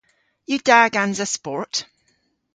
[0.51, 1.73] Yw da gansa sport?